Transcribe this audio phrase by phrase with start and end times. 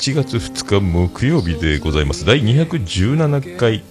[0.00, 2.24] 1月2日木曜日でございます。
[2.24, 3.82] 第217回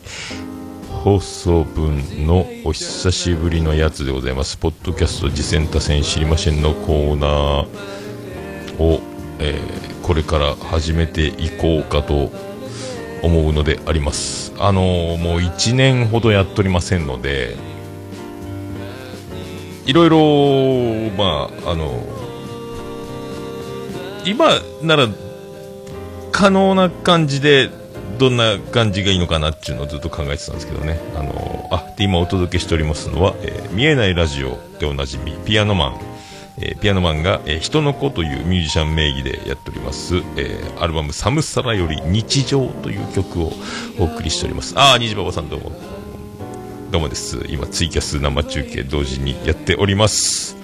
[1.04, 4.58] 放送分のお久しぶりのやつでございます。
[4.58, 9.02] ポッドキャスト次戦多戦知りませんのコーナーを、
[9.38, 12.32] えー、これから始めていこうかと
[13.22, 14.52] 思うのであります。
[14.58, 17.56] あのー、もう1年ほどやっておりませんので
[19.86, 24.50] いろいろまああのー、今
[24.82, 25.08] なら
[26.40, 27.70] 可能な感じで、
[28.18, 30.98] どんな感じがいいのかなっていうのをずっと考えてたんですけどね。
[31.14, 36.00] あの、あ、で、今お届けしておりますのは、えー見えないラジオでおなじみ、ピアノマン。
[36.60, 43.52] えーピアノマンが、えー人の子というミュージシャン名義でやっております、えーアルバムサムサラより日常という曲を
[44.00, 44.74] お送りしております。
[44.78, 45.74] あー、虹パパさんどうも。
[46.90, 47.44] どうもです。
[47.50, 50.59] 今、ツイキャス生中継同時にやっております。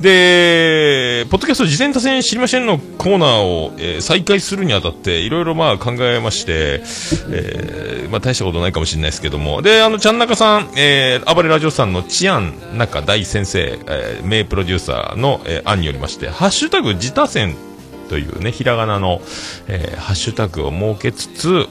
[0.00, 6.82] で、ポッドキャスト事前多戦知りませんのコーナーを、えー再開するにあたって、いろいろまあ考えまして、
[7.30, 17.56] えーまあ大したことないかもしれないですけども、で、あの、ちゃんなかさん、えー、暴れラジオさんのチアン中大先生、えー名プロデューサーの、えー案によりまして、ハッシュタグ自他戦
[18.08, 19.20] というね、ひらがなの、
[19.66, 21.66] えーハッシュタグを設けつつ、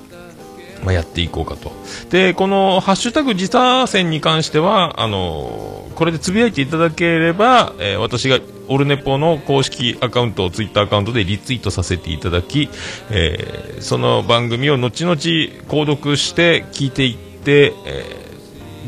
[0.83, 1.71] まあ、やっていこうかと。
[2.09, 8.39] で、このハッシュタグ自他戦に関しては、あのこれでつぶやいていただければ、えー私が
[8.69, 12.69] オルネポの公式アカウントを、ツイッターアカウントでリツイートさせていただき、
[13.09, 18.27] えーその番組を後々購読して聞いていって、えー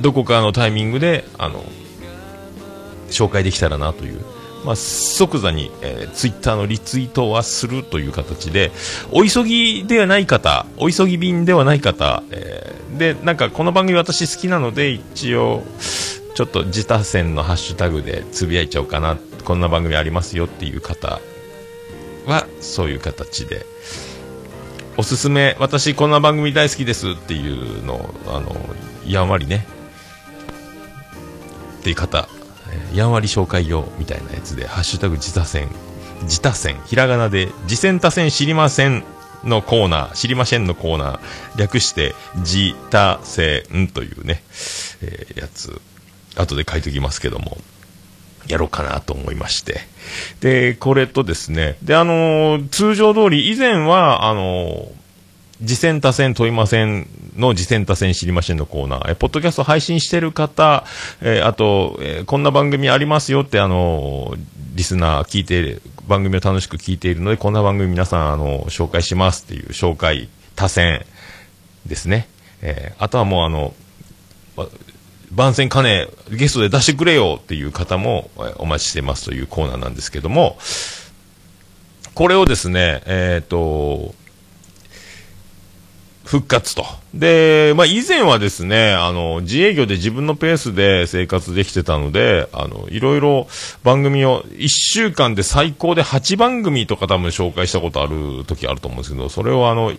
[0.01, 1.61] どこかのタイミングで、あの、
[3.09, 4.23] 紹介できたらなという。
[4.65, 8.71] まあ、即座に、えーツイッターのリツイートはするという形で、
[9.11, 15.63] お急ぎではない方、お急ぎ便ではない方、えーで、なんかこの番組私好きなので、一応、
[16.35, 21.19] ちょっと自他戦のハッシュタグでつぶやいちゃおうかな、こんな番組ありますよっていう方
[22.25, 23.65] は、そういう形で、
[24.97, 28.55] おすすめ、私こんな番組大好きですっていうのを、あの、
[29.07, 29.65] やんわりね、
[31.79, 32.27] っていう方、
[32.71, 35.67] えーやんわり紹介用みたいなやつで、ハッシュタグ自他戦、
[36.23, 39.03] 自他戦、ひらがなで、自戦他戦知りません
[39.43, 41.19] のコーナー、知りませんのコーナー、
[41.57, 44.41] 略して、自他戦というね、
[45.01, 45.79] えーやつ、
[46.35, 47.57] 後で書いておきますけども、
[48.47, 49.81] やろうかなと思いまして。
[50.41, 54.99] で、これとですね、で、あのー通常通り、以前は、あのー
[55.65, 60.85] 次戦多戦問いませんの次戦多戦知りませんのコーナー、えポッドキャスト配信してる方、
[61.21, 64.35] えーあと、えーこんな番組ありますよって、あの
[64.75, 71.05] リスナー聞いて、番組を楽しく聞いているので、こんな番組皆さん、あの紹介しますっていう紹介、多戦
[71.85, 72.27] ですね。
[72.61, 73.73] えーあとはもうあの、
[75.31, 80.57] 番宣金ゲストで出してくれよっていう方もお待ちしてますというコーナーなんですけども、
[82.15, 84.13] これをですね、えっ、と、
[86.29, 86.85] 復活と。
[87.15, 93.47] で、まあ、以前はですね、あの、自営業で自分のペースで生活できてたので、あの、いろいろ
[93.83, 99.91] 番組を、1週間で最高で8番組とか多分紹介したことある時あると思うんですけど、それをあの、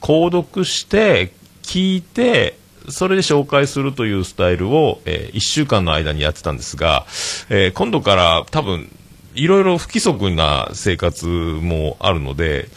[0.00, 2.58] 購読して、聞いて、
[2.88, 7.06] それで紹介するというスタイルを、え1週間の間にやってたんですが、
[7.50, 8.90] えー今度から多分、
[9.36, 12.68] いろいろ不規則な生活もあるので、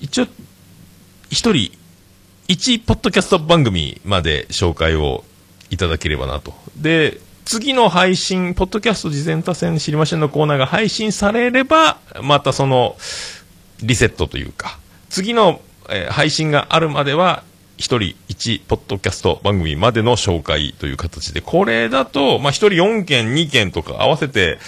[0.00, 0.26] 一応、
[1.32, 1.72] 一人、
[2.46, 5.24] 一ポッドキャスト番組まで紹介を
[5.70, 6.52] いただければなと。
[6.76, 12.96] で、次の配信、ポッドキャスト事前多戦知りませんのコーナーが配信されれば、またその、
[13.80, 14.78] リセットというか、
[15.08, 17.44] 次の、え配信があるまでは、
[17.78, 24.58] 一人一ポッドキャスト番組までの紹介という形で、これだと、まあ、一人4件、2件とか合わせて、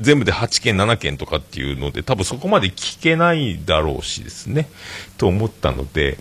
[0.00, 4.68] 全部で8件、7件とかっていうので、多分そこまで聞けないだろうしですね、
[5.18, 6.18] と思ったので、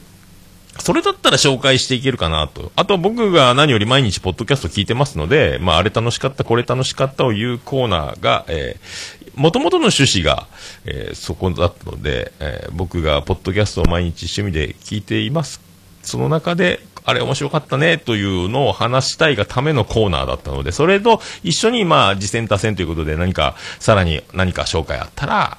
[0.79, 2.71] それだったら紹介していけるかなと。
[2.75, 10.47] あと僕が何より毎日ポッドキャスト聞いてますので、まああれ楽しかった、これ楽しかったを言うコーナーが、えー、元々の趣旨が、
[10.85, 15.61] えーそこだったので、えー僕がポッドキャストを毎日趣味で聞いています。
[16.03, 25.57] その中で、あれ面白かったねというのを話したいがためのコーナーだったので、それと一緒にまあ、次戦多戦ということで何か、さらに何か紹介あったら、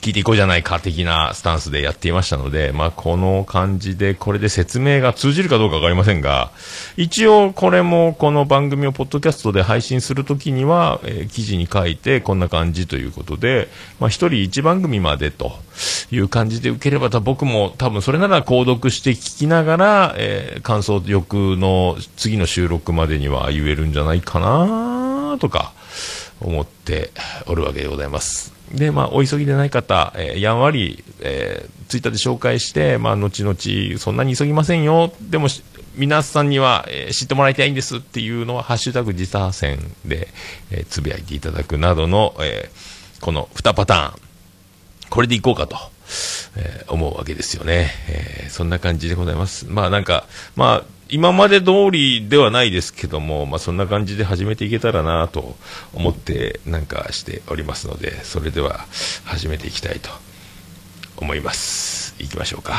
[0.00, 6.50] 聞いていこうじゃないか的なスタンスでやっていましたので、まあ、この感じで、これで説明が通じるかどうかわかりませんが、
[6.96, 13.68] 一応これもこの番組をポッドキャストで配信するときには、えー記事に書いてこんな感じということで、
[14.00, 15.52] まあ、一人一番組までと
[16.10, 25.72] いう感じで受ければ、僕も多分それなら購読して聞きながら、えー感想欲の次の収録までには言えるんじゃないかなとか、
[26.40, 27.10] 思って
[27.46, 28.57] おるわけでございます。
[28.72, 35.10] で、まあ、お急ぎでない方、えーやんわり、えーツイッターで紹介して、まあ、後々、そんなに急ぎませんよ。
[35.22, 35.48] でも、
[35.94, 40.28] 皆さんには、えー知ってもらいたいんですっていうのは、ハッシュタグ自他戦で、
[40.70, 44.20] えーつぶやいていただくなどの、えーこの2パターン、
[45.10, 45.76] これでいこうかと、
[46.56, 47.90] えー思うわけですよね。
[48.08, 49.66] えーそんな感じでございます。
[49.68, 50.26] まあなんか、
[50.56, 55.56] まあ、今まで通りではないですけども、まあそんな感じで始めていけたらなと
[55.94, 58.86] 思ってなんかしておりますので、それでは
[59.24, 60.10] 始めていきたいと
[61.16, 62.14] 思います。
[62.18, 62.74] いきましょうか。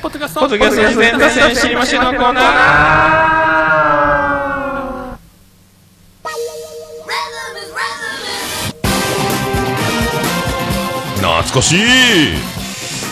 [0.00, 3.46] ポッドキャストポッドキャスト自然脱線知りませんのコーナー
[11.20, 12.55] 懐かしい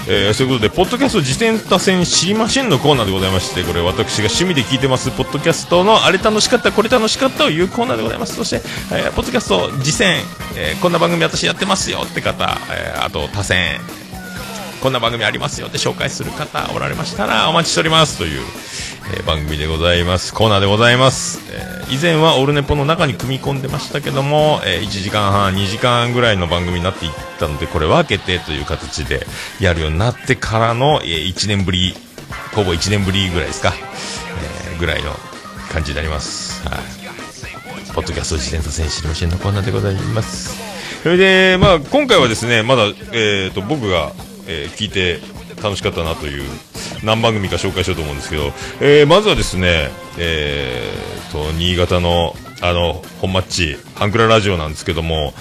[0.06, 8.34] えーそういうことで、ポッドキャスト自転車戦知りませんのコーナーでございまして、これ私が趣味で聞いてます、ポッドキャストのあれ楽しかった、これ楽しかったというコーナーでございます。
[8.36, 8.62] そして、
[8.92, 10.18] えーポッドキャスト自戦、
[10.56, 13.80] えーこんな番組私やってますよって方、えーあと他戦、
[14.84, 18.42] こんな番組ありますよって紹介する方おられましたらお待ちしておりますという、
[19.16, 20.34] えー番組でございます。
[20.34, 21.40] コーナーでございます。
[21.50, 29.26] えー以前はオルネポの中に組み込んでましたけども、えー1時間半、2時間ぐらいの番組になっていったので、これ分けてという形で
[29.58, 31.94] やるようになってからの、え1年ぶり、
[32.54, 33.72] ほぼ1年ぶりぐらいですか、
[34.68, 35.12] えーぐらいの
[35.72, 36.62] 感じになります。
[36.68, 36.78] はい。
[37.94, 40.60] ポッドキャスト自転車選手の支援のコーナーでございます。
[41.02, 42.82] それで、まあ、今回はですね、まだ、
[43.12, 44.12] えっ、と、僕が、
[44.46, 45.20] えー聞いて
[45.62, 46.48] 楽しかったなという、
[47.02, 55.32] 何番組か紹介しようと思うんですけど、えーまずはですね、えーと、新潟の、あの、本マッチ、ハンクララジオなんですけども、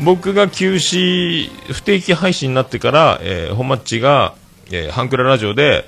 [0.00, 4.34] 僕が休止、不定期配信になってから、えー本マッチが、
[4.70, 5.84] えーハンクララジオで、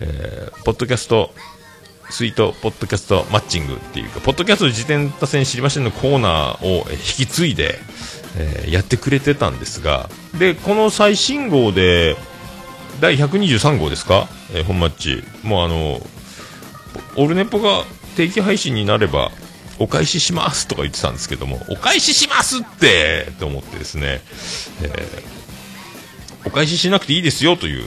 [0.00, 1.32] えーポッドキャスト、
[2.10, 7.78] スイートポッドキャストマッチングっていうか、ポッドキャスト自転多戦知りませんのコーナーを引き継いで、
[8.36, 10.08] えーやってくれてたんですが、
[10.38, 12.16] で、この最新号で、
[13.00, 15.22] 第123号ですか、えー本マッチ。
[15.42, 16.00] もうあの、
[17.16, 17.84] オルネポが
[18.16, 19.30] 定期配信になれば、
[19.78, 24.20] お返ししますとか言ってたんですけども、お返ししますってって思ってですね、
[24.82, 25.40] えー
[26.42, 27.84] お返ししなくていいですよという。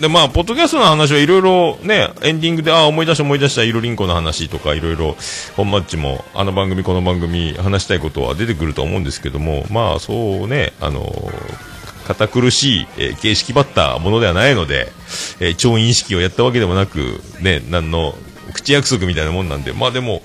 [0.00, 5.16] で、まあ、ポッドキャストの話はいろいろね、エンディングで、ああ、思い出した思い出した、イロリンコの話とか、いろいろ、
[5.56, 11.32] 本マッチも、あの番組、この番組、話したいことは出てくると思うんですけども、まあ、そうね、あの
[12.06, 14.92] 堅苦しい、えー形式ばったものではないので、
[15.40, 18.14] えー調印式をやったわけでもなく、ね、なんの、
[18.52, 20.22] 口約束みたいなもんなんで、まあでも、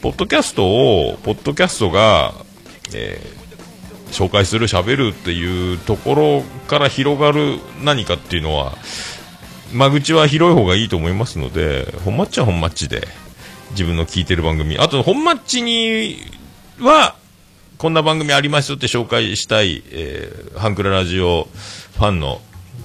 [0.00, 2.34] ポッドキャストを、ポッドキャストが、
[2.94, 3.41] えー
[4.12, 8.74] 紹介する、喋るっていうところから広がる何かっていうのは、
[9.72, 13.08] 間口は広い方がいいと思いますので、本マッチは本マッチで、
[13.70, 16.18] 自分の聞いてる番組、あと本マッチに
[16.78, 17.16] は、
[17.78, 21.48] こんな番組ありますよって紹介したい、えーハンクララジオ
[21.96, 22.40] ファンの、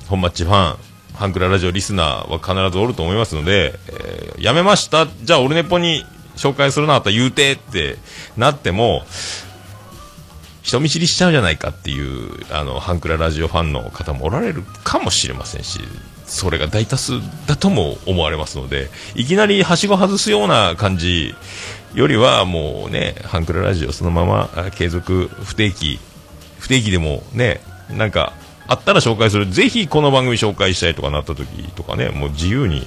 [0.08, 0.78] 本マッチファン、
[1.14, 6.06] ハンクララジオリスナーは必ずおると思いますので、えーやめました、じゃあオルネポに
[6.38, 7.98] 紹介するなあったら言うてって
[8.38, 9.04] なっても、
[10.68, 15.80] 人見知りしちゃうじゃないかっていう、あの、ハンクララジオファンの方もおられるかもしれませんし、
[16.26, 17.14] それが大多数
[17.48, 21.34] だとも思われますので、いきなりはしご外すような感じ
[21.94, 26.00] よりは、もうね、ハンクララジオそのまま継続、不定期、
[26.60, 28.34] 不定期でもね、なんか、
[28.68, 29.46] あったら紹介する。
[29.46, 32.86] ぜひこの番組紹介したいとかなった時とかね、もう自由に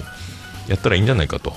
[0.67, 1.55] やったらいいんじゃないかと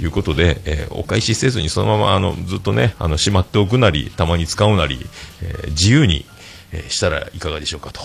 [0.00, 4.98] いうことで、えーお返しせずにそのままあのずっとね、あのしまっておくなり、たまに使うなり、
[5.42, 6.24] えー自由に、
[6.72, 8.00] えーしたらいかがでしょうかと。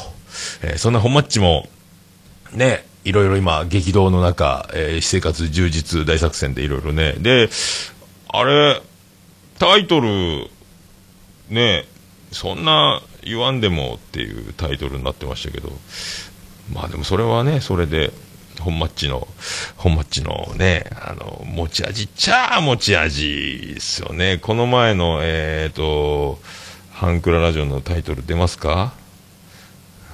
[0.63, 1.67] えそんな本マッチも、
[2.53, 7.13] ね、いろいろ今、激動の中、えー私生活充実大作戦でいろいろね。
[7.19, 7.49] で、
[8.29, 8.81] あれ、
[9.59, 10.49] タイトル、
[11.49, 11.85] ね、
[12.31, 15.71] そんな言わんでもっていうタイトルになってましたけど、
[16.73, 18.11] まあでもそれはね、それで、
[18.59, 19.27] 本マッチの、
[19.77, 24.37] 本マッチのね、あの、持ち味っちゃ持ち味ですよね。
[24.37, 26.39] この前の、えっ、と、
[26.91, 28.93] ハンクララジオのタイトル出ますか？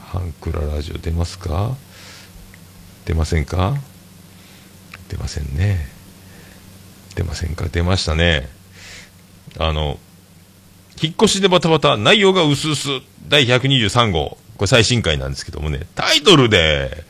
[0.07, 1.75] ハンクララジオ出ますか？
[3.05, 3.75] 出ませんか？
[5.09, 5.87] 出ませんね。
[7.15, 7.67] 出ませんか？
[7.67, 8.49] 出ましたね。
[9.57, 9.99] あの、
[11.01, 14.37] 引っ越しでバタバタ、内容が薄々、第123号。
[14.57, 17.05] これ最新回なんですけどもね、タイトルで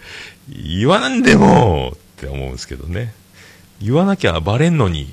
[0.49, 3.13] 言わなんでもって思うんですけどね。
[3.81, 5.07] 言わなきゃバレんのに、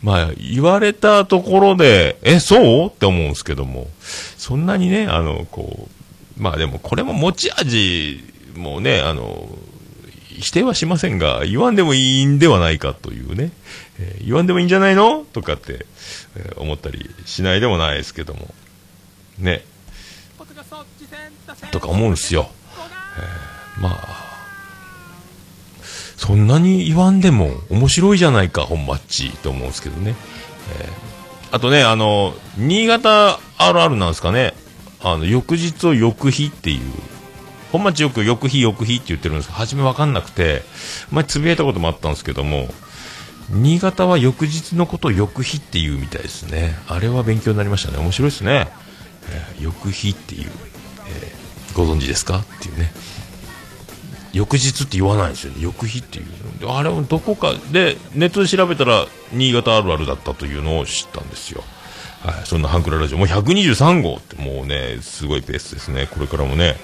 [0.00, 2.86] まあ、言われたところで、え、そう？
[2.86, 5.88] って思うんですけども、そんなにね、あの、こ
[6.38, 8.22] う、まあでもこれも持ち味
[8.54, 9.48] もね、あの、
[10.28, 13.50] 否定はしませんが、言わんでもいいんではないかというね、
[13.98, 15.24] えー、言わんでもいいんじゃないの？
[15.32, 15.86] とかって、
[16.36, 18.54] えー、思ったりしないでもないですけども、
[19.38, 19.64] ね、
[21.70, 22.48] とか思うんですよ。
[23.76, 24.21] えー、まあ、
[26.22, 30.14] そんなに言わんでも面白いじゃないか、本マッチと思うんですけどね。
[30.78, 30.88] えー、
[31.50, 34.54] あとね、あの、新潟あるあるなんですかね。
[35.02, 36.80] あの、翌日を翌日っていう。
[37.72, 40.62] 本町よく翌日翌日って言ってるんですけど、初めわかんなくて、
[41.10, 42.72] 前つぶやいたこともあったんですけども、
[43.50, 46.78] 新潟は翌日のことを翌日っていうみたいですね。
[46.86, 47.98] あれは勉強になりましたね。
[47.98, 48.68] 面白いですね。
[49.28, 50.50] えー、翌日っていう、
[51.08, 52.36] えー、ご存知ですか？
[52.36, 52.92] っていうね。
[54.32, 55.58] 翌日って言わないですよね。
[55.60, 56.68] 翌日っていう。
[56.68, 61.62] あれもどこかで、ネットで調べたら、新潟あるあるだったというのを知ったんですよ。
[62.24, 63.18] はい、そんなハンクララジオ。
[63.18, 66.08] もう123号ってもうね、すごいペースですね。
[66.10, 66.76] これからもね、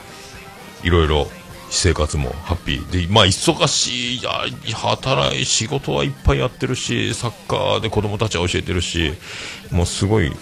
[0.83, 1.29] いろいろ
[1.71, 4.31] 私生活もハッピーで、まあ、忙しい、や
[4.75, 9.13] 働い、仕事はいっぱいやってるし、サッカーで子供たちは教えてるし、
[9.71, 10.33] もうすごい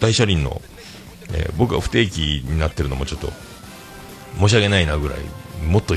[0.00, 0.60] 大車輪の、
[1.32, 3.32] えー、僕が不定期になってるのもちょっと
[4.38, 5.18] 申し訳ないなぐらい
[5.66, 5.94] もっと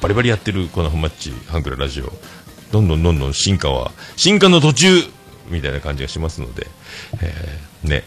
[0.00, 2.12] バリバリやってるこのハマッチハンクララジオ。
[2.72, 4.88] どんどんどんどん進化は進化の途中
[5.48, 6.66] みたいな感じがしますので、
[7.22, 8.04] えー、ね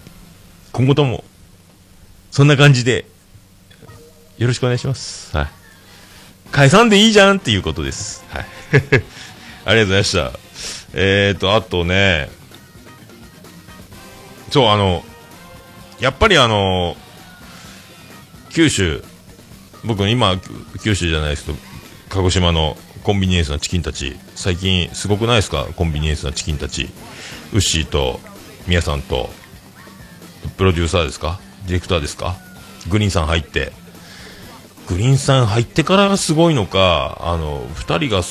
[0.74, 1.24] 今後とも
[2.32, 3.06] そんな感じで
[4.38, 5.36] よろしくお願いします。
[5.36, 5.48] はい。
[6.52, 8.26] 解散でいいじゃんっていうことです。
[8.30, 8.46] はい。
[9.66, 10.32] ありがとうございました。
[10.94, 12.30] えーとあとね
[14.52, 15.04] そうあの
[16.00, 16.96] やっぱりあの
[18.50, 19.04] 九州
[19.88, 20.40] 僕今
[20.84, 21.58] 九州じゃないですけど
[22.10, 25.66] 鹿児島のコンビニエンスなチキンたち最近すごくないですか？
[25.76, 26.90] コンビニエンスなチキンたち。
[27.54, 28.20] ウッシーと
[28.68, 29.30] ミヤさんと
[30.58, 31.40] プロデューサーですか？
[31.66, 32.36] ディレクターですか？
[32.90, 33.72] グリーンさん入って。
[34.88, 38.24] グリーンさん入ってからがすごいのか、あの、2人が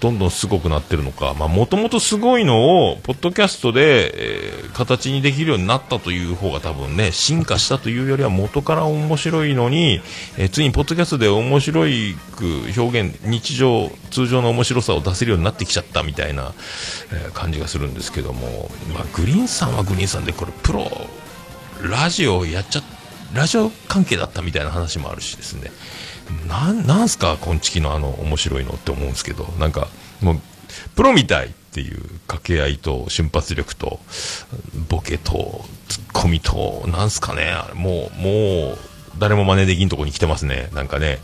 [0.00, 10.00] どんどんすごくなってるのか、まあ、もともとすごいのを、ポッドキャストで、えー、形にできるようになったという方が多分ね、進化したというよりは元から面白いのに、
[10.36, 12.44] えー、ついにポッドキャストで面白いく
[12.80, 16.52] 表現、日常、通常の面白さを出せるようになってきちゃったみたいな、
[17.12, 20.90] えー、感じがするんですけども、まあ、グリーンさんはグリーンさんで、これ、プロ、
[21.82, 22.82] ラジオやっちゃ
[23.34, 25.70] ラジオ関係だったみたいな話もあるしですね。
[26.46, 29.88] ななんすか、こんちきのあの、面白いのって思うんですけど、なんか、
[30.20, 30.40] もう、
[30.94, 34.00] プロみたいっていう掛け合いと瞬発力と、
[34.88, 38.78] ボケと、ツッコミと、なんすかね、もう、もう、
[39.18, 41.18] 誰も真似できんとこに来てますね、なんかね。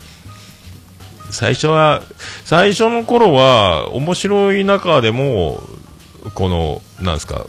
[1.31, 2.01] 最初は、
[2.45, 5.61] 最初の頃は、面白い中でも、
[6.33, 7.45] この、なんすか、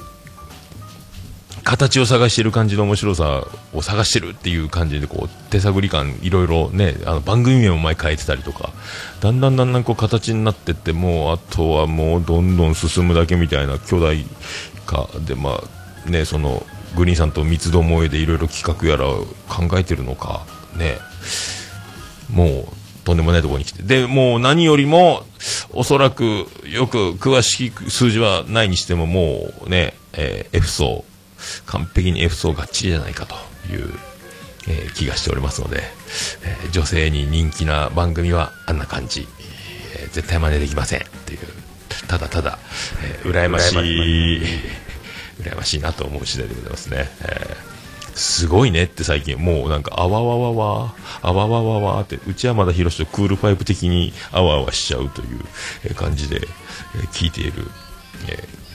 [1.67, 3.45] 形を探している感じの面白さ
[3.75, 8.73] を探してるっていう感じでこう手探り感いろいろねあの番組名も前変えてたりとか
[9.21, 14.25] だんだんだんだんこう形になってってもうあとはもうどんどん進むだけみたいな巨大
[14.87, 15.61] 化でま
[16.07, 16.65] あねその
[16.97, 19.07] グリーンさんと三つどもえでいろいろ企画やら
[19.49, 20.47] 考えてるのか
[20.77, 20.99] ね。
[22.31, 23.83] もうとんでもないところに来て。
[23.83, 25.25] でもう何よりも
[25.73, 31.05] おそらくよく詳しい数字はないにしてももうね、えー、F 層
[31.67, 33.35] 完璧に F 層がっちりじゃないかと
[33.73, 33.91] いう、
[34.69, 35.83] えー、気がしておりますので、
[36.45, 39.27] えー、女性に人気な番組はあんな感じ、
[39.97, 41.41] えー、絶対真似できませんっていう
[42.09, 42.59] ただただ、
[43.05, 44.43] えー、羨ましい
[45.41, 45.81] 羨ましい。
[45.81, 55.25] なと思う次第でございますね、えー、すごいねって最近もうなんかあわわわわあわわわわって内山田博とクールファイブ的にあわあわしちゃうとい
[55.91, 57.53] う感じで、えー、聞いている、
[58.29, 58.66] えー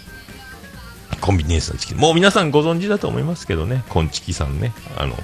[1.22, 1.98] コンビニエンスのチキン。
[1.98, 4.74] もう皆さんご存知だと思いますけどね、コンチキさんね。
[4.98, 5.16] あの、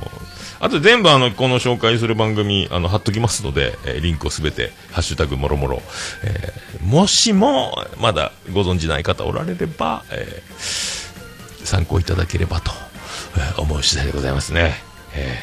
[0.59, 5.81] あと全部あの、この紹介する番組、あの、貼っときますので、えー、リンクをすべて、ハッシュタグもろもろ、
[6.23, 12.71] えー、もしも、まだご存知ない方おられれば、えー、参考いただければと、
[13.35, 14.75] えー、思う次第でございますね。
[15.13, 15.39] え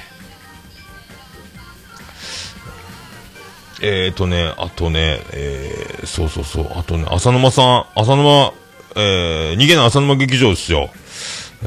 [3.80, 8.52] ー、えーとね、あとね、えー、そうそうそう、あとね、浅沼さん、浅沼
[8.96, 10.90] えー、逃げない浅沼劇場ですよ。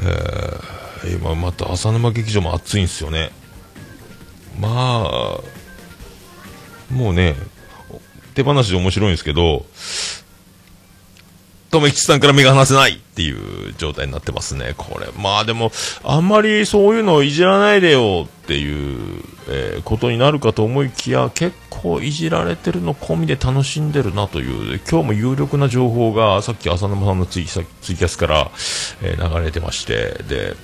[1.06, 3.30] ー、今また浅沼劇場も暑いんですよね。
[4.58, 5.40] まあ、
[6.92, 7.36] もうね、
[8.34, 9.66] 手放しで面白いんですけど、
[11.70, 15.08] 留吉さんから目が離せないっていう状態になってますね、これ。
[15.18, 15.70] まあでも、
[16.02, 28.50] あんまりそういうのをいじらないでよっていう、えー、ことになるかと思いきや、結構いじられてるの込みで楽しんでるなという、今日も有力な情報が、さっき浅沼さんのツイツイキャスから、
[29.02, 30.56] えー、流れてまして、で、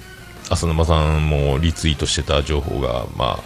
[0.48, 3.42] 浅沼さんもリツイートしてた情報が、まあ、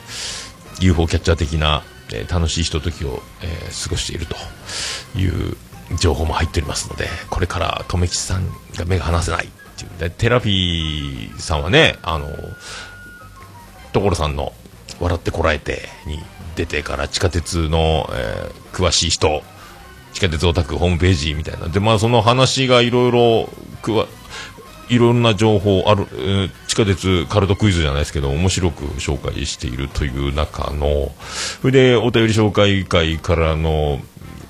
[0.81, 4.37] UFO キャッチャー的な、えー、楽しいひとときを、えー、過ごしていると
[5.19, 5.57] いう
[5.97, 9.91] 情報も入っておりますので、これから留吉さんが目が離せないっていう。
[9.99, 12.29] で、テラピーさんはね、あの、
[13.93, 14.53] 所さんの
[15.01, 16.23] 笑ってこらえてに
[16.57, 19.43] 出てから地下鉄の、えー、詳しい人、
[20.13, 21.69] 地下鉄オタクホームページみたいな。
[21.69, 23.49] で、まあその話がいろいろ、
[23.83, 24.07] くわ、
[24.89, 31.13] いろんな情報ある、えー、地下鉄カルトクイズじゃないですけど、面白く紹介しているという中の、
[31.61, 34.01] それで、お便り紹介会からの、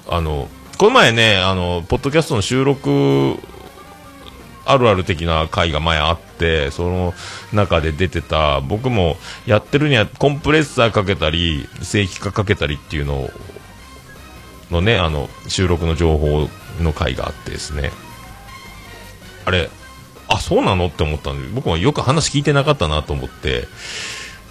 [0.09, 0.49] あの、
[0.79, 3.35] この前ね、あの、ポッドキャストの収録、
[4.65, 7.15] あるある的な回が前あって、その
[7.53, 13.29] 中で出てた、僕もやってるにはコンプレッサーかけたり、正規化かけたりっていうの
[14.71, 16.49] のね、あの、収録の情報
[16.81, 17.91] の回があってですね。
[19.47, 19.71] あれ、
[20.29, 23.67] あ、そうなのって思ったんで、僕はよく話聞いてなかったなと思って、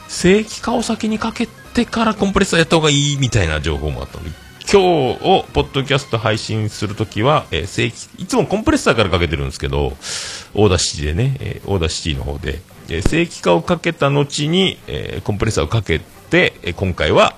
[0.10, 12.60] 正規化を先にかけてからコンプレッサーやった方がいいみたいな情報もあったんで、今日をポッドキャスト配信するときは、えー、正規、いつもコンプレッサーからかけてるんですけど、 Audacity でね、えー、 Audacity の方で、
[12.90, 17.38] えー、正規化をかけた後に、えー、コンプレッサーをかけて、えー、今回は、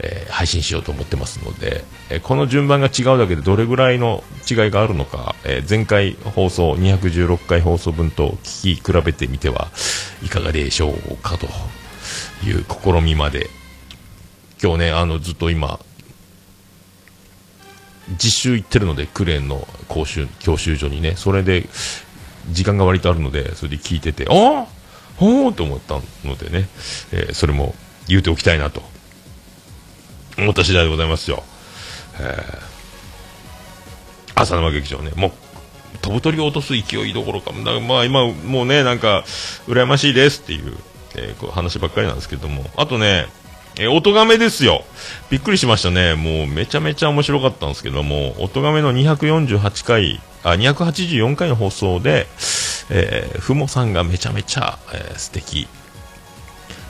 [0.00, 9.68] えー、配信しようと思ってますので、えー、この順番が違うだけでどれぐらいの違いがあるのか、えー、前回放送216回放送分と聞き比べてみては
[10.24, 11.46] いかがでしょうかと
[12.44, 13.48] いう試みまで。
[14.62, 15.78] 今日ねあのずっと今
[18.10, 21.68] 実習行ってるので、クレーンの講習、教習所にね、それで、
[22.50, 24.66] 時間が割とあるので、それで聞いてて、ああ
[25.16, 25.52] ほー？
[25.52, 25.94] と思った
[26.26, 26.68] のでね、
[27.12, 27.74] えー、それも
[28.08, 28.82] 言うておきたいなと、
[30.36, 31.42] 思った次第でございますよ。
[32.20, 35.32] えー、浅沼劇場ね、もう、
[36.02, 39.24] 飛ぶ鳥を落とす勢いどころか、まあ今、もうね、なんか、
[39.66, 40.76] 羨ましいですっていう、
[41.16, 43.26] えー、こう話ばっかりなんですけども、あとね、
[43.76, 44.84] えー、音亀ですよ。
[45.30, 46.14] びっくりしましたね。
[46.14, 52.26] もうめちゃめちゃ面白かったんですけども、音亀の248回、あ、284回の放送で、
[52.90, 55.66] えー、ふもさんがめちゃめちゃ、えー、素敵。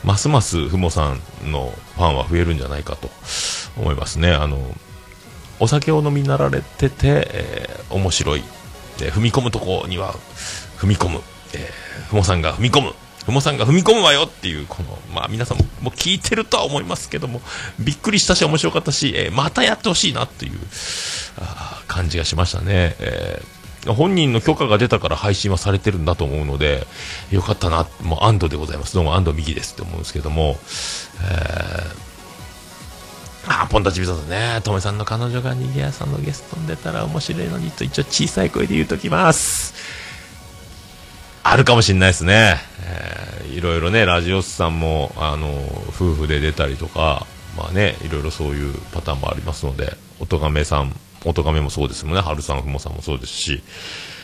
[0.03, 3.09] ますますふもさんのファンは増えるんじゃないかと
[3.77, 4.31] 思いますね。
[4.31, 4.59] あの、
[5.59, 8.43] お酒を飲みなられてて、えー、面白い。
[8.99, 10.13] で、踏み込むとこには
[10.77, 11.21] 踏み込む。
[11.55, 12.93] えー、ふもさんが踏み込む。
[13.25, 17.41] ふもさんが踏み込むわよっていう、この、まあ皆さんもも聞いてるとは思いますけども、
[17.79, 20.59] びっくりしたし面白かったし、えー、またやってほしいなっていう
[21.37, 22.95] あ感じがしましたね。
[22.99, 26.85] えー、本人の許可が出たから配信はされてるんだと思うので、
[27.31, 28.93] よかったな、もう安堵でございます。
[28.93, 30.57] どうも安堵右ですって思うんですけども、
[31.23, 32.05] え、
[33.47, 40.04] あ、ポンタチビザさんね、とめさんの彼女が逃げ屋さんのゲストに出たら面白いのにと一応小さい声で言うときます。
[41.47, 42.57] あるかもしれないですね。
[42.81, 45.47] えー、いろいろね、ラジオスさんも、あの、
[45.89, 50.91] 夫婦で出たりとか、まあね、いろいろそういうパターンもありますので、おとがめさん、
[51.23, 53.61] おとがめもそうですもんね、春さん、ふもさんもそうですし、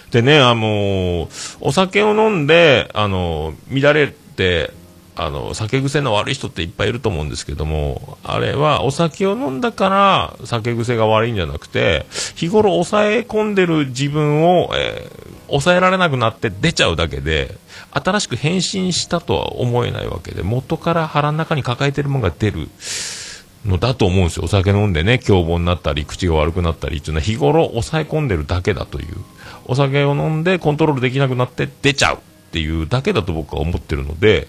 [0.10, 1.30] でね、あの
[1.60, 4.72] お酒を飲んで、あの乱れて、
[5.16, 17.56] あの酒癖の悪い人っていっぱいいると思うんですけどもあれはお酒を飲んだから酒癖が悪いんじゃなくて日頃抑え込んでる自分を、えー、抑えられなくなって出ちゃうだけで
[17.92, 22.70] 新しく変身したとは思えないわけで元から腹の中に抱えてるものが出る
[23.66, 24.46] のだと思うんですよ。
[24.46, 29.08] お酒飲んでね凶暴になったり口が悪くなったりっていうのは日頃抑え込んでるだけだという。
[29.66, 32.20] お酒を飲んでコントロールできなくなって出ちゃうっ
[32.52, 34.48] ていうだけだと僕は思ってるので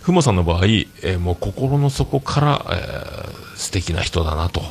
[0.00, 4.62] ふもさんの場合、えー、もう心の底から、えー、素敵な人だなと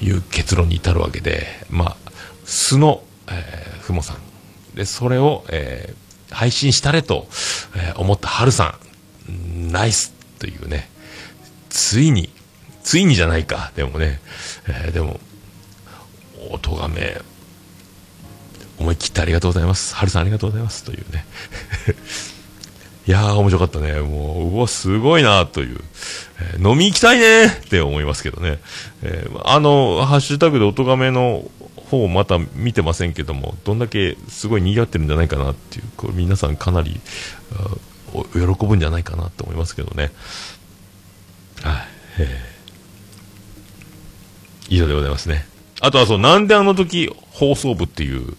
[0.00, 1.96] いう結論に至るわけで、まあ、
[2.44, 4.16] 素の、えー、ふもさん。
[4.74, 7.26] で、それを、えー、配信したれと、
[7.76, 8.78] えー、思ったはるさ
[9.28, 10.88] ん、ナイスというね、
[11.68, 12.30] ついに、
[12.82, 14.20] ついにじゃないか、でもね、
[14.66, 15.20] えー、でも、
[16.50, 17.20] おがめ、
[18.78, 19.94] 思い切ってありがとうございます。
[19.94, 21.24] はるさんありがとうございますというね。
[23.06, 24.00] いやー、面白かったね。
[24.00, 25.78] もう、うわ、すごいなという。
[26.40, 28.58] えー、飲み行きたいねって思いますけどね。
[29.02, 31.44] えー、あの、ハッシュタグで音がめの
[31.90, 36.98] 方また見てませんけども、どんだけすごい賑わってるんじゃないかなっていう、これ皆さんかなり、
[38.32, 40.10] 喜ぶんじゃないかなと思いますけどね。
[41.62, 41.86] はい、
[42.20, 45.46] えー、以上でございますね。
[45.80, 48.34] あとはそう、なんであの時放送部っていう、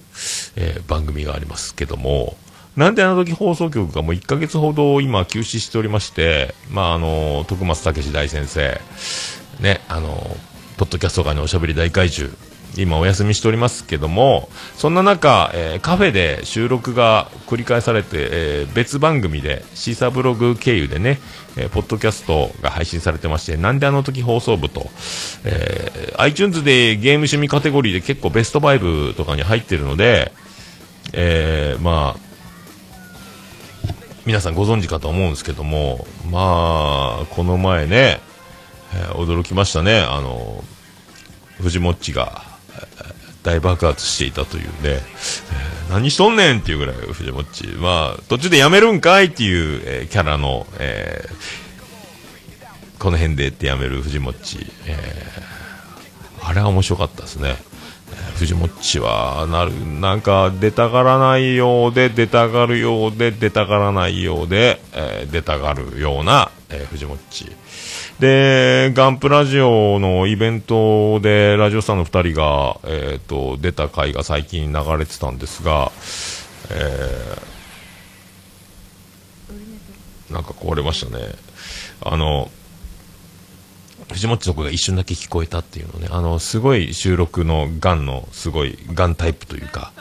[0.55, 2.37] えー番組がありますけども、
[2.75, 8.81] なんであの時放送局がもう1ヶ月ほど今休止しておりまして、まああの、徳松武史大先生、
[9.61, 10.35] ね、あの、
[10.77, 12.35] ポッドキャスト界のおしゃべり大怪獣、
[12.77, 21.19] 今お休みしておりますけども、そんな中、えーカフェで収録が繰り返されて、えー別番組で、シーサーブログ経由でね、
[21.55, 24.89] えーポッドキャストが配信されてまして、なんであの時放送部と、
[25.45, 30.33] えー iTunes でゲーム趣味カテゴリーで結構ベスト5とかに入ってるので、
[31.13, 32.34] えーまあ、
[34.25, 38.19] 皆さんご存知かと思うんですけども、まあ、この前ね、
[38.93, 40.63] えー驚きましたね、あの、
[41.61, 47.67] 藤もっちが、えー大爆発していたというね、えー何しとんねんっていうぐらい、藤もっち。
[47.67, 51.23] まあ、途中でやめるんかいっていう、えーキャラの、え
[52.97, 54.65] この辺でってやめる藤もっち。
[54.87, 54.97] え
[56.41, 57.55] あれは面白かったですね。
[58.11, 67.51] え藤もっちは、なる、なんか、出たがらないようで、出たがるようで、出たがらないようで、えー出たがるような、えー藤もっち。
[68.19, 75.91] で、ガンプラジオのイベントで、ラジオさんの2人が、えっ、と、出た回が最近流れてたんですが、
[76.69, 77.55] えー
[80.29, 81.23] なんか壊れましたね。
[82.01, 82.49] あの、
[84.11, 89.91] 藤本の声が一瞬だけ聞こえたっていうのね、あの、すごい収録のガンの、すごいガンタイプというか、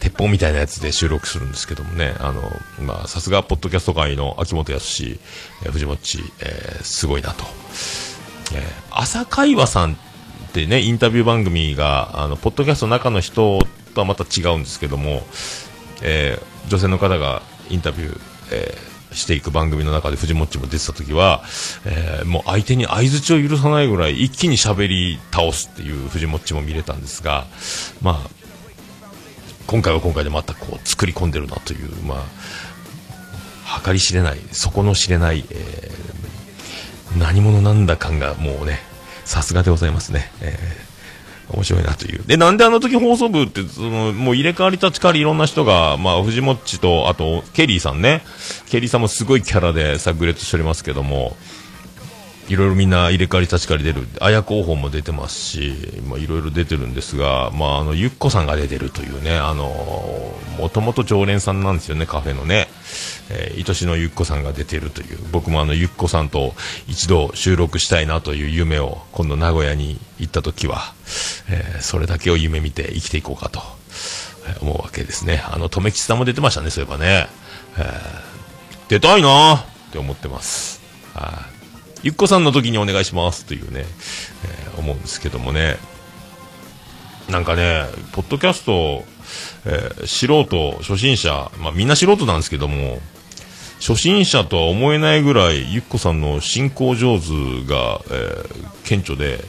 [0.00, 2.42] 鉄砲みたいなやつで収録するんですけどもね、あの、
[2.84, 5.98] まあ、さすが、ポッドキャスト界の秋元康、えー藤本、
[6.40, 7.44] えーすごいなと。
[8.54, 9.96] えー朝会話さんっ
[10.52, 13.60] てね、インタビュー番組が、あの、ポッドキャストの中の人
[13.94, 15.22] とはまた違うんですけども、
[16.02, 18.20] えー女性の方がインタビュー、
[18.52, 21.42] えーしていく番組の中で藤もっちも出てた時は、
[21.84, 27.46] えーもう相手に相づちを許さないぐらい一気に喋り倒すっていう藤もっちも見れたんですが、
[28.02, 28.30] まあ、
[29.66, 32.24] 今回は今回でまたこう作り込んでるなという、ま
[33.66, 36.10] あ、計り知れない、底の知れない、えー
[37.18, 38.78] 何者なんだ感がもうね、
[39.24, 40.30] さすがでございますね。
[40.40, 40.89] えー
[41.52, 42.22] 面白いなという。
[42.26, 48.22] で、なんであの時放送部って、その、もう入れ替わり立ち替わりいろんな人が、まあ、藤もっちと、あと、ケリーさんね。
[48.68, 51.36] ケリーさんもすごいキャラで炸裂しておりますけども、
[52.48, 54.08] いろいろみんな入れ替わり立ち替わり出る。
[54.20, 55.72] 綾候補も出てますし、
[56.08, 62.68] まあ、いろいろ出てるんですが、まあ、あの、ゆっこさんが出てるというね、あの、もともと常連さんなんですよね、カフェのね。
[63.28, 66.54] えー、愛しのゆっこさんが出てるという、僕もあの、ゆっこさんと
[66.88, 70.94] 一度収録したいなという夢を、今度名古屋に行った時は、
[71.48, 73.60] えーそれだけを夢見て生きていこうかと、
[74.60, 75.42] 思うわけですね。
[75.46, 77.28] あの、とめきちさんも出てましたね、そういえばね。
[77.78, 78.30] えー
[78.90, 80.80] 出たいなって思ってます。
[81.14, 81.49] はい。
[82.02, 83.84] ゆっこさんの時にお願いしますというね、
[84.44, 85.76] えー思うんですけどもね。
[87.28, 89.04] なんかね、ポッドキャスト、
[89.66, 93.00] えー素人、初心者、まあみんな素人なんですけども、
[93.80, 97.28] 初心者とは思えないぐらい、ゆっこさんの進行上手
[97.66, 99.44] が、えー顕著で、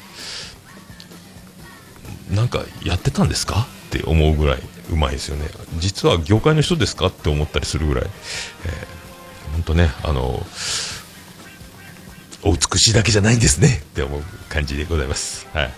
[2.32, 3.68] なんかやってたんですか？
[3.88, 4.60] って思うぐらい
[4.92, 5.50] うまいですよね。
[5.80, 7.08] 実は業界の人ですか？
[7.08, 10.46] って思ったりするぐらい、えー、本当ね、あの、
[12.44, 15.48] お美しいだけじゃないんですねって思う感じでございます。
[15.54, 15.74] はい。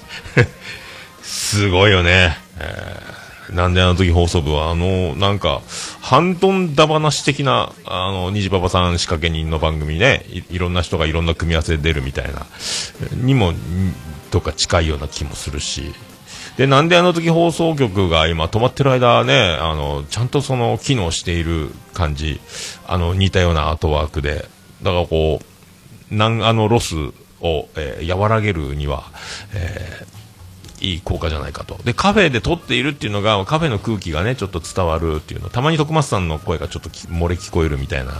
[1.21, 2.37] すごいよね。
[2.59, 5.61] えーなんであの時放送部は、あの、なんか、
[6.01, 12.45] ハンドンダ話的な、あの、虹パパさん仕掛け人の番組ね、いいろんな人がいろんな組み合わせで出るみたいな、
[13.11, 13.53] にも、
[14.31, 15.93] とか近いような気もするし、
[16.57, 22.39] で、なんであの時放送局が今止まってる間ね、あの、ちゃんとその機能している感じ、
[22.87, 24.47] あの、似たようなアートワークで、
[24.83, 25.45] だからこう、
[26.17, 26.95] なんあのロス
[27.41, 29.03] を、えー和らげるには、
[29.53, 30.23] えー
[30.81, 31.79] いい効果じゃないかと。
[31.85, 35.47] で、カフェで撮っているっていうのが、カフェの空気がね、ちょっと伝わるっていうの。
[35.47, 38.11] たまに徳松さんの声がちょっと漏れ聞こえるみたいな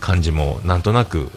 [0.00, 1.30] 感じも、なんとなく、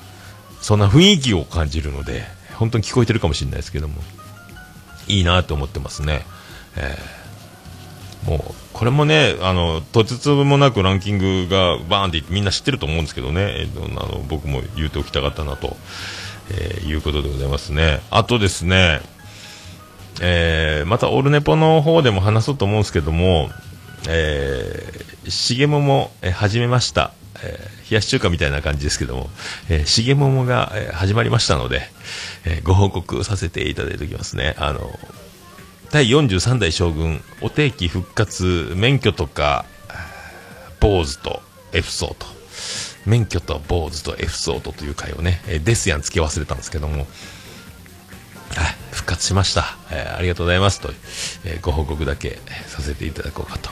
[0.62, 2.24] そんな雰囲気を感じるので、
[2.56, 3.96] 本当に聞こえてるかもしれないですけども、
[5.10, 6.26] いいなと思ってますね。
[6.78, 7.22] えー
[8.30, 15.76] もう、これもね、あの、とつつもなくランキングがバーンってみんな知ってると思うんですけどね、えーあの僕も言うておきたかったなと、
[16.52, 18.02] えーいうことでございますね。
[18.10, 19.02] あとですね、
[20.22, 23.50] えーまたオルネポの方でも話そうと思うんですけども、
[24.08, 27.12] えー、しげもも、え始めました。
[27.44, 29.30] えー冷やし中華みたいな感じですけども、
[29.70, 31.82] えー、しげももが、え始まりましたので、
[32.46, 34.56] えーご報告させていただいておきますね。
[34.58, 34.98] あの、
[35.92, 39.66] 第43代将軍、お定期復活、免許とか、
[40.80, 41.42] 坊主と
[41.74, 42.26] F ソート。
[43.06, 47.08] 免許と坊主と F ソートという回をね、えーデスヤンつけ忘れたんですけども、
[48.92, 49.76] 復活しました。
[49.92, 50.94] えーありがとうございますと、
[51.44, 53.70] えーご報告だけさせていただこうかと。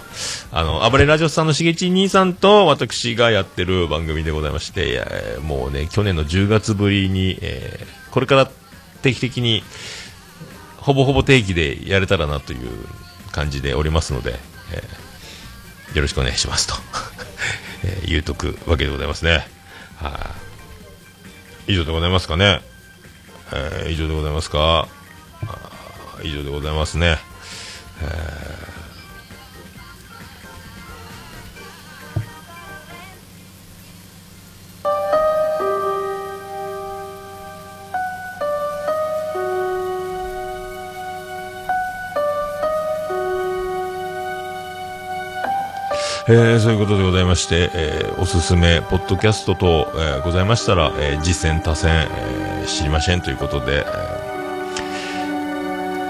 [0.51, 5.05] あの、暴れラジオさんのしげち兄さんと私がやってる番組でございまして、
[5.41, 8.51] もうね、去年の10月ぶりに、えこれから
[9.03, 9.63] 定期的に、
[10.81, 12.69] ほぼほぼ定期でやれたらなという
[13.31, 14.35] 感じでおりますので、
[14.73, 15.09] えー
[15.95, 16.75] よろしくお願いしますと、
[17.83, 19.47] えー言うとくわけでございますね。
[19.97, 20.35] は
[21.67, 22.61] い、以上でございますかね。
[23.51, 24.87] えー以上でございますか。
[25.47, 25.57] あ
[26.23, 27.17] 以上でございますね。
[28.01, 28.58] えー
[46.29, 46.35] そ
[46.69, 54.08] ういうことでございまして、えーおすすめ、ポッドキャスト等、えーございましたら、えー実践、多選、えー知りませんということで、えー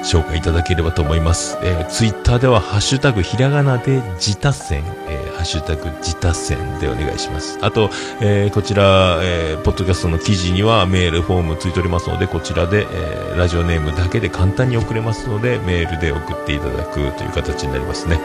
[0.04, 1.58] 紹介いただければと思います。
[1.62, 7.58] えーツイッターでは、ハッシュタグ、ひらがなで、自他戦、えーハッシュタグ、自他戦でお願いします。
[7.62, 7.90] あと、
[8.22, 18.20] えーこちら、えーポッドキャストの記事にはメールフォームついておりますので、こちらで、えーラジオネームだけで簡単に送れますので、メールで送っていただくという形になりますね。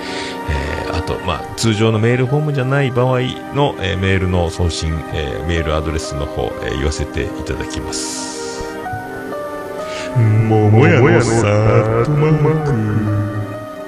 [0.51, 3.19] えーあと、まあ、通常のメールフォームじゃない場合
[3.55, 8.34] の、えーメールの送信、えーメールアドレスの方、えー言わせていただきます。
[10.17, 12.29] ももやのさとま
[12.65, 12.71] く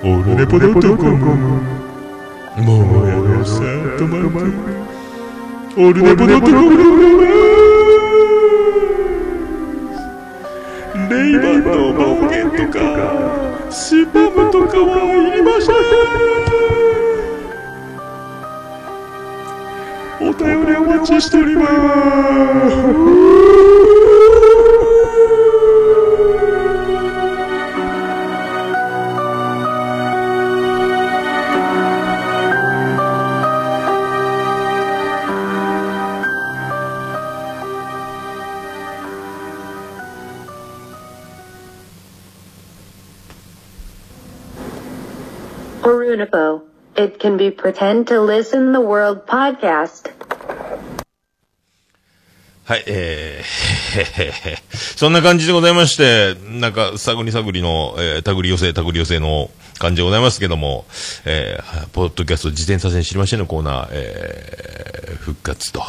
[0.02, 1.16] オルネポドットコム
[2.64, 3.60] ももやのさ
[3.96, 4.52] とまく
[5.80, 6.76] オルネポドットコム
[11.08, 12.80] レイバンの暴言とか
[13.70, 15.74] スパムとかはいりません
[20.28, 21.54] お便りお待ちしており
[22.76, 23.95] 「Orunipo.
[47.16, 50.10] It can be pretend to listen the world podcast.
[52.64, 54.58] はい、えー、
[54.98, 60.84] そんな感じでございまして、なんか、探り探りの、えー、手繰り寄せ、手繰り寄せの感じでございますけども、
[61.24, 65.82] えー、ポッドキャスト自転車線知りませんのコーナー、えー、復活と、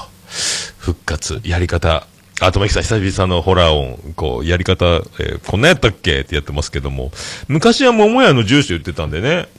[0.78, 2.08] 復活、やり方、
[2.40, 6.22] あ、ともきさん、久々のホラー音、こう、やり方、えー、こんなやったっけ？
[6.22, 7.12] ってやってますけども、
[7.50, 9.50] 昔は桃屋の住所言ってたんでね、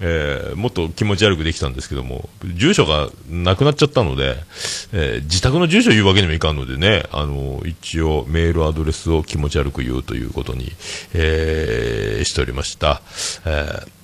[0.00, 4.36] えーもっと気持ち悪くできたんですけども、住所がなくなっちゃったので、
[4.92, 10.72] えー自宅の住所言うわけにもいかんのでね、あの、一応メールアドレスを気持ち悪く言うということに、
[11.14, 13.02] えーしておりました。
[13.44, 13.99] えー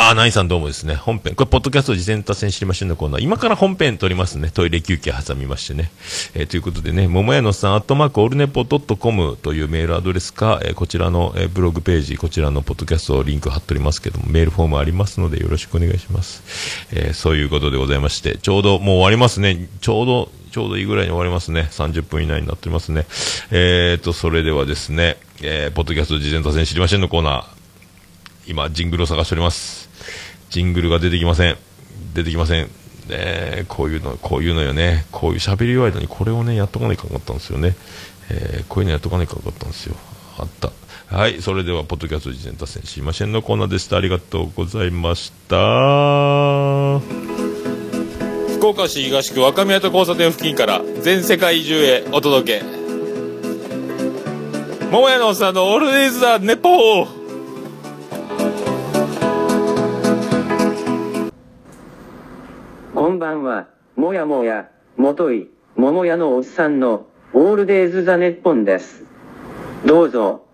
[0.00, 0.94] あ、ナイさんどうもですね。
[0.94, 1.34] 本編。
[1.34, 3.20] これ、ポッドキャスト事前達成知りませんのコーナー。
[3.20, 4.48] 今から本編撮りますね。
[4.54, 5.90] トイレ休憩挟みましてね。
[6.34, 16.44] えーということでね、桃屋のさん、アットマークオルネポドットコムというメールアドレスか、えーこちらの、えーブログページ、こちらのポッドキャストリンク貼っておりますけども、メールフォームありますのでよろしくお願いします。
[16.92, 19.68] えそういうことでございまして、ちょうどもう終わりますね。
[19.80, 21.66] ちょうど、ちょうどいいぐらいに終わりますね。
[21.72, 23.04] 30分以内になっておりますね。
[23.50, 27.57] えーと、それではですね、えーポッドキャスト事前達成知りませんのコーナー。
[28.48, 29.88] 今、ジングルを探しております。
[30.50, 31.56] ジングルが出てきません。
[32.14, 32.70] 出てきません。
[33.08, 35.06] ね、こういうの、こういうのよね。
[35.12, 37.76] こういう喋り間にこれをね、やっとかないかんかったんですよね。
[38.30, 39.96] えーこういうのやっとかないかんかったんですよ。
[40.38, 40.70] あった。
[41.14, 43.96] はい、それでは、ポッドキャスト事前達成しませんのコーナーでした。
[43.96, 47.00] ありがとうございました。
[48.58, 52.64] 福岡市東区若宮と交差点付近から全世界中へお届け。
[54.90, 57.17] 桃屋のおっさんのオールディーズ・ザ・ネポー
[62.98, 69.04] こんばんは、もやもや、もとい、ももやのおっさんの、オールデイズ・ザ・ネッポンです。
[69.86, 70.47] どうぞ、